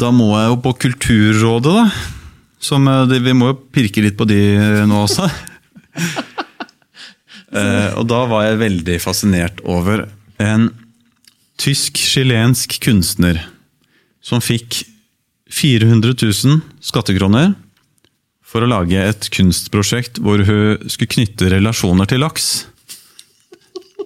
[0.00, 1.84] da må jeg jo på Kulturrådet, da.
[2.60, 5.28] Som, eh, det, vi må jo pirke litt på de eh, nå også.
[7.56, 10.06] eh, og da var jeg veldig fascinert over
[10.40, 10.70] en
[11.60, 13.42] tysk-chilensk kunstner
[14.24, 14.82] som fikk
[15.50, 17.52] 400 000 skattekroner
[18.46, 22.50] for å lage et kunstprosjekt hvor hun skulle knytte relasjoner til laks.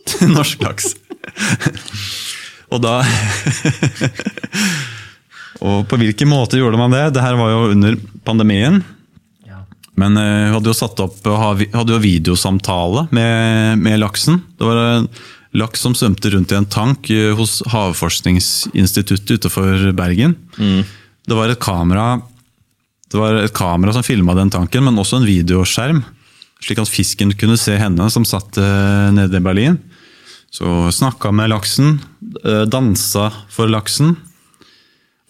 [0.10, 0.94] Til norsk laks.
[2.70, 3.00] Og da
[5.60, 7.10] Og på hvilken måte gjorde man det?
[7.14, 8.80] Det her var jo under pandemien.
[9.48, 9.60] Ja.
[10.00, 14.40] Men eh, hun hadde jo satt opp hadde jo videosamtale med, med laksen.
[14.56, 15.10] Det var en
[15.60, 20.36] laks som svømte rundt i en tank eh, hos Havforskningsinstituttet utenfor Bergen.
[21.28, 22.20] Det var et kamera
[23.10, 26.04] det var et kamera som filma den tanken, men også en videoskjerm.
[26.62, 29.80] Slik at fisken kunne se henne som satt eh, nede i Berlin.
[30.54, 31.98] Så snakka med laksen,
[32.70, 34.16] dansa for laksen.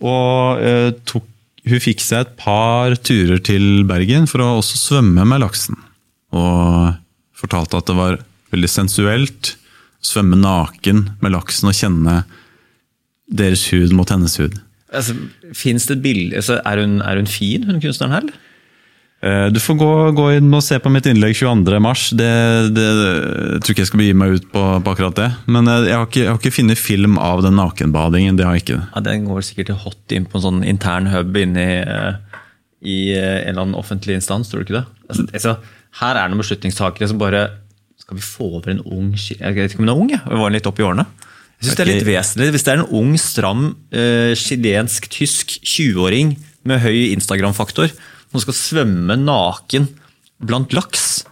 [0.00, 1.26] Og eh, tok,
[1.68, 5.78] hun fikk seg et par turer til Bergen for å også svømme med laksen.
[6.36, 6.96] Og
[7.36, 8.20] fortalte at det var
[8.54, 9.54] veldig sensuelt
[10.00, 12.22] å svømme naken med laksen og kjenne
[13.30, 14.56] deres hud mot hennes hud.
[14.90, 15.14] Altså,
[15.86, 18.30] det et bilde altså, er, hun, er hun fin, hun kunstneren her?
[19.22, 21.80] Eh, Du får gå, gå inn og se på mitt innlegg 22.
[21.84, 22.06] mars.
[22.16, 22.28] Det,
[22.72, 25.28] det, jeg tror ikke jeg skal begi meg ut på, på akkurat det.
[25.52, 28.38] Men eh, jeg har ikke, jeg har ikke funnet film av den nakenbadingen.
[28.40, 28.80] Det har jeg ikke.
[28.94, 32.12] Ja, Den går sikkert hot inn på en sånn intern hub inni eh,
[32.80, 34.86] i eh, en eller annen offentlig instans, tror du ikke det?
[35.10, 35.56] Altså, altså,
[36.00, 37.40] her er det noen beslutningstakere som bare
[37.98, 40.22] Skal vi få over en ung Jeg vet ikke om hun er ung, jeg.
[40.40, 41.04] Var litt oppi årene.
[41.60, 42.46] Jeg synes det er litt vesentlig.
[42.54, 46.30] Hvis det er en ung, stram, eh, chilensk, tysk 20-åring
[46.64, 47.92] med høy Instagram-faktor
[48.30, 49.88] som skal svømme naken
[50.40, 51.24] blant laks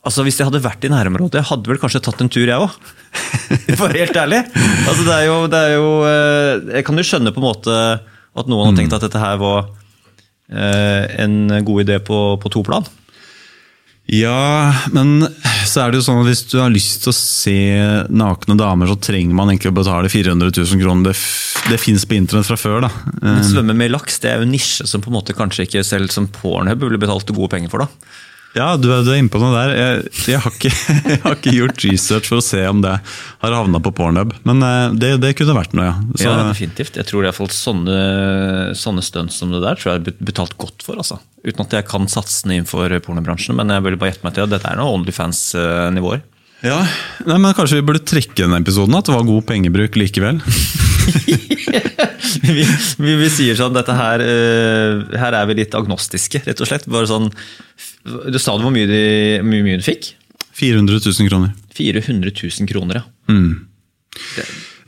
[0.00, 2.56] Altså, Hvis jeg hadde vært i nærområdet, jeg hadde vel kanskje tatt en tur, jeg
[2.56, 2.72] òg.
[3.80, 4.38] For helt ærlig.
[4.88, 7.74] Altså, det er jo, det er jo eh, Jeg kan jo skjønne på en måte
[8.40, 9.68] at noen har tenkt at dette her var
[10.48, 12.86] eh, en god idé på, på to plan.
[14.08, 15.20] Ja, men
[15.70, 17.56] så er det jo sånn at hvis du har lyst til å se
[18.10, 21.10] nakne damer, så trenger man egentlig å betale 400 000 kroner.
[21.10, 22.90] Det, det fins på internett fra før, da.
[23.22, 25.86] Men svømme med laks det er jo en nisje som på en måte kanskje ikke
[25.86, 27.86] selv som Pornhub ville betalt gode penger for.
[27.86, 28.20] da.
[28.56, 29.70] Ja, du, er- du er inne på noe der.
[29.78, 30.70] Jeg, jeg, har ikke,
[31.12, 32.96] jeg har ikke gjort research for å se om det
[33.44, 35.94] har havna på Pornhub, men eh, det, det kunne vært noe, ja.
[36.18, 36.98] Så, ja, definitivt.
[36.98, 37.98] Jeg tror i hvert fall sånne,
[38.78, 40.98] sånne stunts som det der tror jeg er betalt godt for.
[40.98, 41.20] altså.
[41.46, 44.52] Uten at jeg kan satsene innenfor pornobransjen, men jeg vil bare gjette meg til at
[44.56, 46.26] dette er noe Onlyfans-nivåer.
[46.66, 46.80] ja,
[47.30, 50.42] nei, men Kanskje vi burde trekke den episoden, at det var god pengebruk likevel.
[52.50, 52.66] vi,
[52.98, 56.84] vi, vi sier sånn, dette her, uh, her er vi litt agnostiske, rett og slett.
[56.90, 57.30] Bare sånn,
[58.04, 59.02] Du sa du hvor mye, de,
[59.44, 60.14] mye, mye hun fikk?
[60.56, 61.52] 400 000 kroner.
[61.76, 63.04] 400 000 kroner, ja.
[63.30, 63.66] Mm.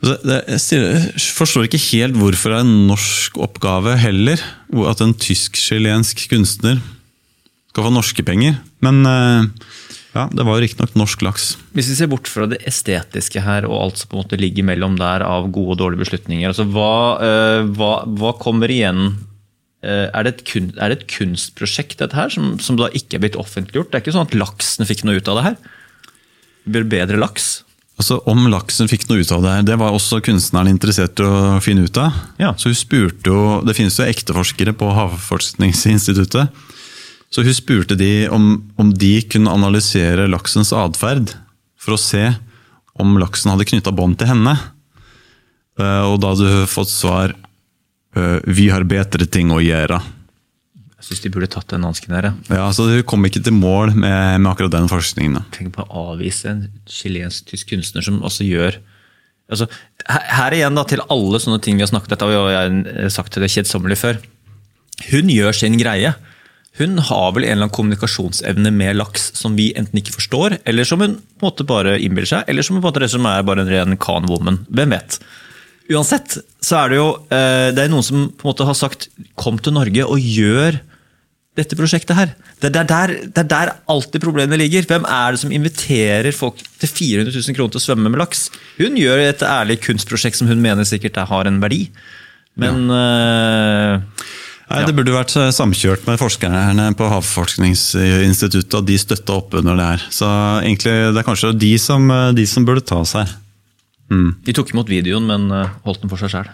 [0.03, 4.41] det, jeg, sier, jeg forstår ikke helt hvorfor det er en norsk oppgave heller.
[4.89, 6.81] At en tysk-chilensk kunstner
[7.73, 8.59] skal få norske penger.
[8.85, 9.49] Men eh,
[10.13, 11.45] ja, det var jo riktignok norsk laks.
[11.73, 14.67] Hvis vi ser bort fra det estetiske her og alt som på en måte ligger
[14.67, 16.93] mellom der av gode og dårlige beslutninger, altså hva,
[17.25, 19.15] eh, hva, hva kommer igjen?
[19.83, 23.17] Eh, er, det et kun, er det et kunstprosjekt dette her, som, som da ikke
[23.19, 23.91] er blitt offentliggjort?
[23.91, 25.57] Det er ikke sånn at laksen fikk noe ut av det her?
[26.63, 27.49] Blir det bedre laks?
[27.99, 31.27] Altså, Om laksen fikk noe ut av det her, det var også kunstneren interessert i
[31.27, 32.15] å finne ut av.
[32.41, 32.53] Ja.
[32.57, 36.63] Så hun spurte jo, Det finnes jo ekteforskere på Havforskningsinstituttet.
[37.33, 41.33] Så hun spurte de om, om de kunne analysere laksens atferd
[41.81, 42.27] for å se
[43.01, 44.53] om laksen hadde knytta bånd til henne.
[45.81, 47.33] Eh, Og da hadde hun fått svar
[48.13, 50.01] 'Vi har bedre ting å gjøre'.
[51.03, 52.33] Jeg syns de burde tatt den hansken her.
[52.47, 52.71] ja.
[52.71, 55.33] Så hun kom ikke til mål med, med akkurat den forskningen.
[55.33, 55.43] da.
[55.51, 58.77] Tenk på å avvise en chilensk-tysk kunstner som også gjør
[59.51, 59.67] altså,
[60.07, 63.11] her, her igjen da, til alle sånne ting vi har snakket om, og jeg har
[63.13, 64.21] sagt til det kjedsommelig før.
[65.09, 66.13] Hun gjør sin greie.
[66.79, 70.87] Hun har vel en eller annen kommunikasjonsevne med laks som vi enten ikke forstår, eller
[70.87, 73.45] som hun på en måte bare innbiller seg, eller som, hun på en måte, er
[73.45, 74.63] bare en ren can-woman.
[74.73, 75.19] Hvem vet?
[75.93, 79.09] Uansett så er det jo eh, det er noen som på en måte har sagt
[79.35, 80.79] 'kom til Norge og gjør
[81.53, 82.31] dette prosjektet her.
[82.63, 84.87] Det er der, det er der alltid problemene ligger.
[84.89, 88.47] Hvem er det som inviterer folk til 400 000 kroner til å svømme med laks?
[88.79, 91.85] Hun gjør et ærlig kunstprosjekt som hun mener sikkert har en verdi.
[92.57, 94.01] Men eh,
[94.73, 99.77] Nei, Det burde vært eh, samkjørt med forskerne på Havforskningsinstituttet, og de støtta opp under
[99.77, 100.09] det her.
[100.09, 100.29] Så
[100.63, 103.13] egentlig det er kanskje de som, de som burde tas
[104.11, 104.33] her.
[104.45, 106.51] de tok imot videoen, men eh, holdt den for seg sjøl.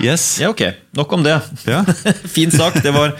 [0.00, 0.38] Yes.
[0.40, 0.62] Ja, ok.
[0.96, 1.34] Nok om det.
[1.68, 1.82] Ja.
[2.36, 2.78] fin sak.
[2.82, 3.12] Det var